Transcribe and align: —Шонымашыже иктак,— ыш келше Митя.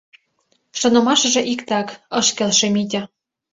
—Шонымашыже 0.79 1.41
иктак,— 1.53 1.87
ыш 2.19 2.27
келше 2.37 2.67
Митя. 2.73 3.01